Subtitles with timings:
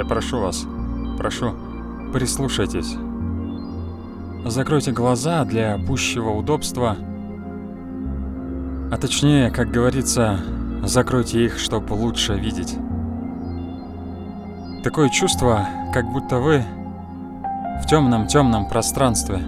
[0.00, 0.66] Я прошу вас,
[1.18, 1.52] прошу,
[2.14, 2.96] прислушайтесь.
[4.46, 6.96] Закройте глаза для пущего удобства.
[8.90, 10.40] А точнее, как говорится,
[10.84, 12.78] закройте их, чтобы лучше видеть.
[14.84, 16.64] Такое чувство, как будто вы
[17.82, 19.38] в темном-темном пространстве.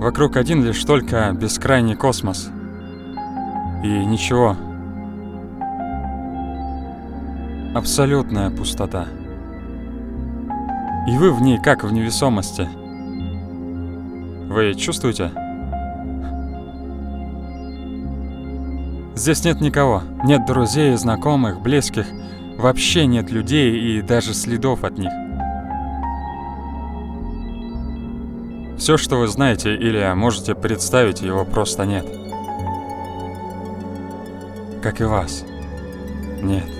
[0.00, 2.48] Вокруг один лишь только бескрайний космос.
[3.84, 4.56] И ничего.
[7.78, 9.06] Абсолютная пустота.
[11.06, 12.68] И вы в ней как в невесомости.
[14.52, 15.30] Вы чувствуете?
[19.14, 20.02] Здесь нет никого.
[20.24, 22.08] Нет друзей, знакомых, близких.
[22.58, 25.12] Вообще нет людей и даже следов от них.
[28.76, 32.06] Все, что вы знаете или можете представить, его просто нет.
[34.82, 35.44] Как и вас.
[36.42, 36.77] Нет.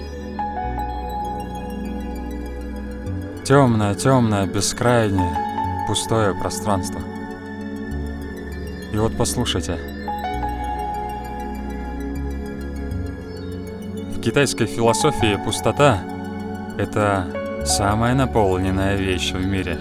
[3.49, 5.35] Темное, темное, бескрайнее,
[5.87, 7.01] пустое пространство.
[8.93, 9.79] И вот послушайте.
[14.15, 15.99] В китайской философии пустота—
[16.79, 19.79] это самая наполненная вещь в мире.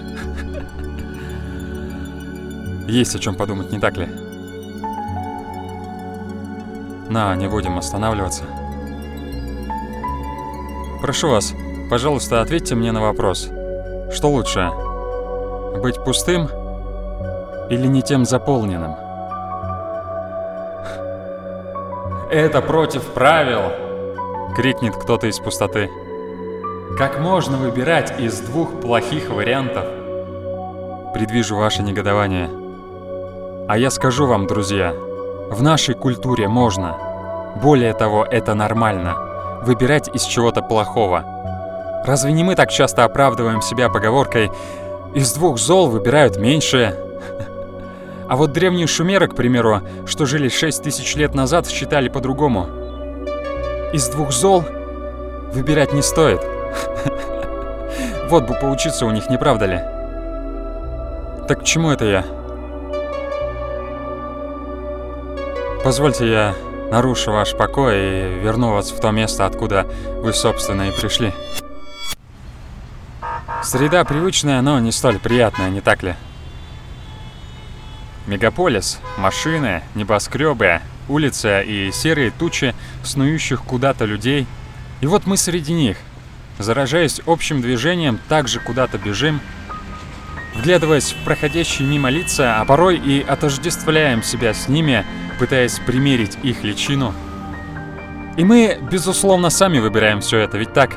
[2.88, 4.06] Есть о чем подумать, не так ли?
[7.10, 8.44] На, не будем останавливаться.
[11.02, 11.52] Прошу вас,
[11.90, 13.50] пожалуйста, ответьте мне на вопрос.
[14.10, 14.70] Что лучше?
[15.82, 16.48] Быть пустым
[17.70, 18.96] или не тем заполненным?
[22.30, 23.72] «Это против правил!»—
[24.56, 25.90] крикнет кто-то из пустоты.
[26.98, 29.86] «Как можно выбирать из двух плохих вариантов?»
[31.14, 32.50] Предвижу ваше негодование.
[33.66, 34.94] А я скажу вам, друзья,
[35.50, 36.96] в нашей культуре можно.
[37.62, 39.16] Более того, это нормально.
[39.62, 41.37] Выбирать из чего-то плохого.
[42.04, 44.50] Разве не мы так часто оправдываем себя поговоркой
[45.14, 46.94] «из двух зол выбирают меньшее»?
[48.28, 52.66] А вот древние шумеры, к примеру, что жили 6 тысяч лет назад, считали по-другому.
[53.92, 54.64] Из двух зол
[55.52, 56.40] выбирать не стоит.
[58.28, 59.80] Вот бы поучиться у них, не правда ли?
[61.48, 62.26] Так к чему это я?
[65.82, 66.54] Позвольте я
[66.90, 71.32] нарушу ваш покой и верну вас в то место, откуда вы, собственно, и пришли.
[73.68, 76.14] Среда привычная, но не столь приятная, не так ли?
[78.26, 82.74] Мегаполис, машины, небоскребы, улицы и серые тучи
[83.04, 84.46] снующих куда-то людей.
[85.02, 85.98] И вот мы среди них,
[86.58, 89.38] заражаясь общим движением, также куда-то бежим,
[90.54, 95.04] вглядываясь в проходящие мимо лица, а порой и отождествляем себя с ними–
[95.38, 97.14] пытаясь примерить их личину.
[98.38, 100.96] И мы, безусловно, сами выбираем все это, ведь так?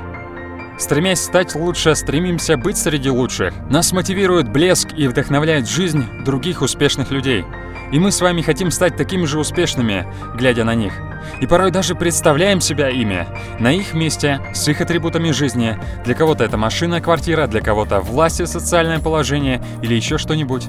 [0.81, 3.53] Стремясь стать лучше, стремимся быть среди лучших.
[3.69, 7.45] Нас мотивирует блеск и вдохновляет жизнь других успешных людей.
[7.91, 10.93] И мы с вами хотим стать такими же успешными, глядя на них.
[11.39, 13.27] И порой даже представляем себя ими,
[13.59, 15.77] на их месте, с их атрибутами жизни.
[16.03, 20.65] Для кого-то это машина, квартира, для кого-то власть и социальное положение или еще что-нибудь.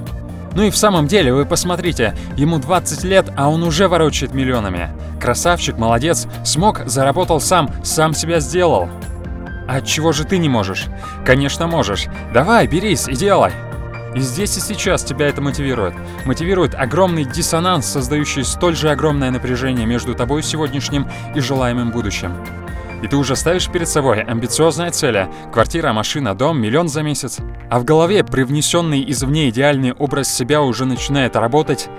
[0.53, 4.91] Ну и в самом деле, вы посмотрите, ему 20 лет, а он уже ворочает миллионами.
[5.19, 8.89] Красавчик, молодец, смог, заработал сам, сам себя сделал.
[9.73, 10.85] А чего же ты не можешь?
[11.25, 12.05] Конечно можешь.
[12.31, 13.51] Давай, берись и делай.
[14.13, 15.95] И здесь и сейчас тебя это мотивирует.
[16.25, 22.35] Мотивирует огромный диссонанс, создающий столь же огромное напряжение между тобой сегодняшним и желаемым будущим.
[23.01, 27.39] И ты уже ставишь перед собой амбициозные цели– квартира, машина, дом, миллион за месяц.
[27.71, 31.89] А в голове привнесенный извне идеальный образ себя уже начинает работать.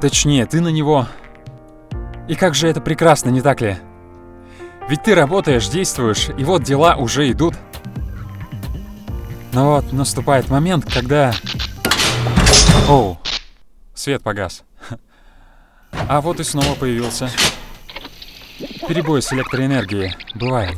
[0.00, 1.08] Точнее, ты на него.
[2.28, 3.78] И как же это прекрасно, не так ли?
[4.90, 7.54] Ведь ты работаешь, действуешь, и вот дела уже идут.
[9.52, 11.32] Но вот наступает момент, когда...
[12.88, 13.16] Оу,
[13.94, 14.64] свет погас.
[16.08, 17.30] А вот и снова появился.
[18.88, 20.16] Перебой с электроэнергией.
[20.34, 20.76] Бывает.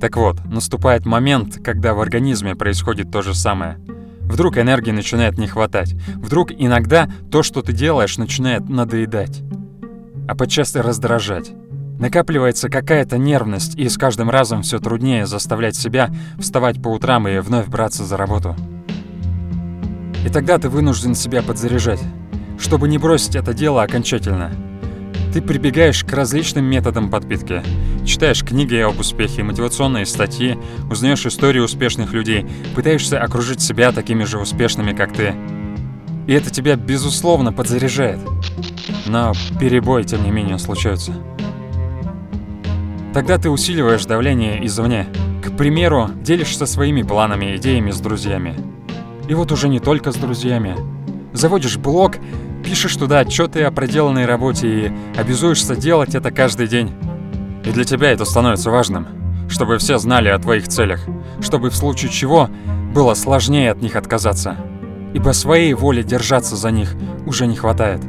[0.00, 3.78] Так вот, наступает момент, когда в организме происходит то же самое.
[4.22, 5.92] Вдруг энергии начинает не хватать.
[6.16, 9.42] Вдруг иногда то, что ты делаешь, начинает надоедать.
[10.26, 11.52] А подчас и раздражать.
[11.98, 17.38] Накапливается какая-то нервность, и с каждым разом все труднее заставлять себя вставать по утрам и
[17.38, 18.56] вновь браться за работу.
[20.24, 22.02] И тогда ты вынужден себя подзаряжать,
[22.58, 24.52] чтобы не бросить это дело окончательно–
[25.32, 27.62] ты прибегаешь к различным методам подпитки.
[28.06, 30.58] Читаешь книги об успехе, мотивационные статьи,
[30.90, 35.34] узнаешь истории успешных людей, пытаешься окружить себя такими же успешными, как ты.
[36.26, 38.18] И это тебя, безусловно, подзаряжает.
[39.06, 41.12] Но перебои, тем не менее, случаются.
[43.14, 45.06] Тогда ты усиливаешь давление извне.
[45.42, 48.54] К примеру, делишься своими планами и идеями с друзьями.
[49.28, 50.76] И вот уже не только с друзьями.
[51.32, 52.16] Заводишь блог,
[52.62, 56.92] пишешь туда отчеты о проделанной работе и обязуешься делать это каждый день.
[57.64, 59.06] И для тебя это становится важным,
[59.48, 61.00] чтобы все знали о твоих целях,
[61.40, 62.48] чтобы в случае чего
[62.94, 64.56] было сложнее от них отказаться,
[65.14, 66.94] ибо своей воли держаться за них
[67.26, 68.02] уже не хватает.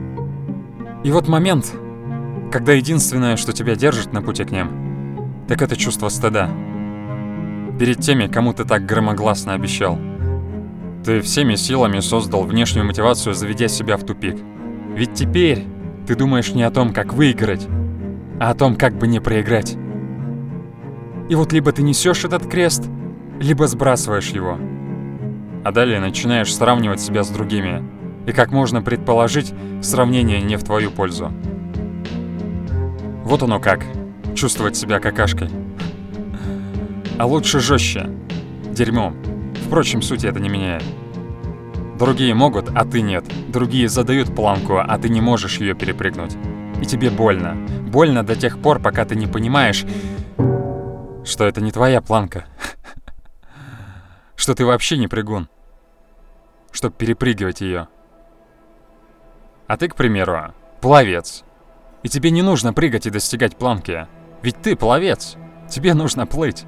[1.04, 1.72] И вот момент,
[2.52, 4.88] когда единственное, что тебя держит на пути к ним,
[5.50, 6.48] так это чувство стыда.
[7.80, 9.98] Перед теми, кому ты так громогласно обещал.
[11.04, 14.38] Ты всеми силами создал внешнюю мотивацию, заведя себя в тупик.
[14.94, 15.66] Ведь теперь
[16.06, 17.68] ты думаешь не о том, как выиграть,
[18.40, 19.75] а о том, как бы не проиграть.
[21.30, 22.88] И вот либо ты несешь этот крест,
[23.40, 24.60] либо сбрасываешь его.
[25.63, 27.84] А далее начинаешь сравнивать себя с другими.
[28.28, 31.31] И как можно предположить, сравнение не в твою пользу.
[33.24, 33.84] Вот оно как.
[34.39, 35.50] Чувствовать себя какашкой.
[37.18, 38.09] А лучше жестче.
[38.71, 39.18] Дерьмом.
[39.65, 40.86] Впрочем, суть это не меняет.
[41.97, 43.25] Другие могут, а ты нет.
[43.50, 46.38] Другие задают планку, а ты не можешь ее перепрыгнуть.
[46.81, 47.57] И тебе больно.
[47.81, 49.86] Больно до тех пор, пока ты не понимаешь,
[51.25, 52.45] что это не твоя планка.
[54.38, 55.50] Что ты вообще не прыгун.
[56.71, 57.89] Чтоб перепрыгивать ее.
[59.68, 61.44] А ты, к примеру, пловец.
[62.03, 64.07] И тебе не нужно прыгать и достигать планки.
[64.41, 65.36] Ведь ты пловец.
[65.69, 66.65] Тебе нужно плыть.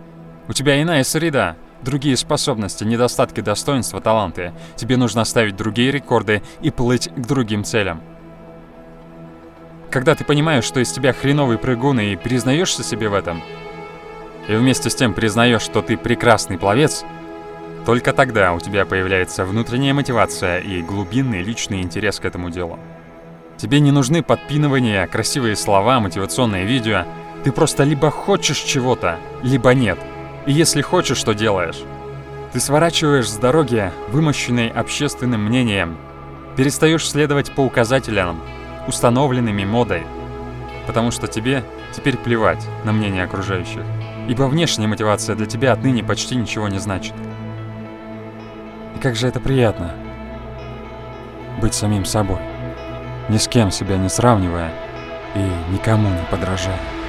[0.48, 4.54] У тебя иная среда, другие способности, недостатки достоинства, таланты.
[4.76, 8.02] Тебе нужно ставить другие рекорды и плыть к другим целям.
[9.90, 13.42] Когда ты понимаешь, что из тебя хреновый прыгун и признаешься себе в этом,
[14.48, 17.04] и вместе с тем признаешь, что ты прекрасный пловец,
[17.86, 22.80] только тогда у тебя появляется внутренняя мотивация и глубинный личный интерес к этому делу.
[23.58, 27.06] Тебе не нужны подпинывания, красивые слова, мотивационные видео.
[27.44, 29.98] Ты просто либо хочешь чего-то, либо нет.
[30.46, 31.82] И если хочешь, что делаешь?
[32.54, 35.98] Ты сворачиваешь с дороги, вымощенной общественным мнением.
[36.56, 38.42] Перестаешь следовать по указателям,
[38.88, 40.04] установленными модой.
[40.86, 41.64] Потому что тебе
[41.96, 43.84] теперь плевать на мнение окружающих.
[44.28, 47.14] Ибо внешняя мотивация для тебя отныне почти ничего не значит.
[48.96, 49.96] И как же это приятно.
[51.60, 52.40] Быть самим собой.
[53.30, 54.72] Ни с кем себя не сравнивая
[55.36, 57.01] и никому не подражая.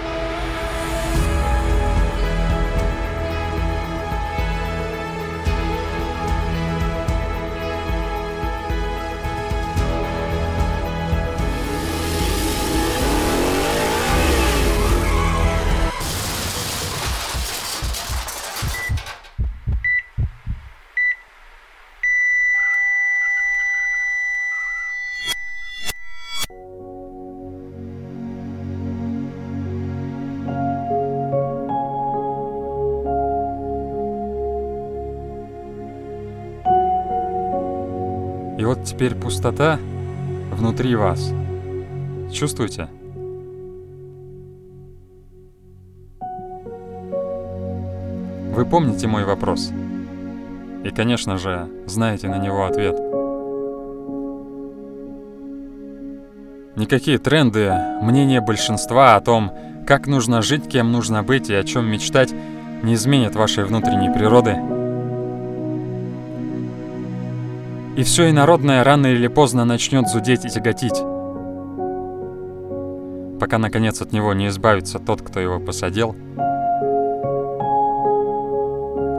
[39.03, 39.81] Теперь пустота
[40.53, 41.33] внутри вас.
[42.33, 42.87] Чувствуете?
[48.55, 49.73] Вы помните мой вопрос?
[50.85, 52.97] И, конечно же, знаете на него ответ.
[56.77, 59.51] Никакие тренды, мнения большинства о том,
[59.85, 62.33] как нужно жить, кем нужно быть и о чем мечтать,
[62.85, 64.59] не изменят вашей внутренней природы–
[67.95, 70.99] И все инородное рано или поздно начнет зудеть и тяготить.
[73.39, 76.15] Пока, наконец, от него не избавится тот, кто его посадил.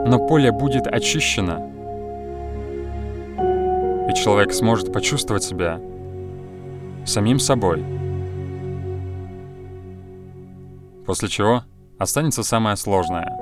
[0.06, 1.70] Но поле будет очищено.
[4.10, 5.80] И человек сможет почувствовать себя
[7.06, 7.84] самим собой.
[11.06, 11.62] После чего
[11.96, 13.38] останется самое сложное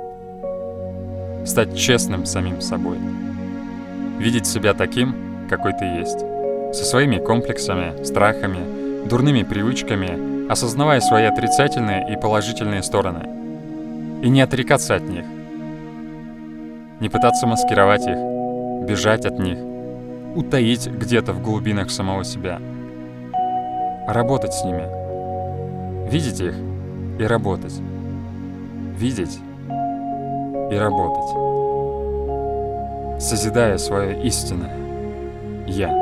[1.46, 2.98] —стать честным самим собой
[4.22, 5.14] видеть себя таким,
[5.52, 6.20] какой ты есть.
[6.72, 13.28] Со своими комплексами, страхами, дурными привычками, осознавая свои отрицательные и положительные стороны.
[14.22, 15.26] И не отрекаться от них.
[17.00, 18.16] Не пытаться маскировать их,
[18.88, 19.58] бежать от них,
[20.34, 22.58] утаить где-то в глубинах самого себя.
[24.08, 24.88] Работать с ними.
[26.10, 26.54] Видеть их
[27.18, 27.74] и работать.
[28.98, 29.38] Видеть
[30.70, 31.52] и работать
[33.22, 34.81] созидая свое истинное
[35.72, 36.01] «Я».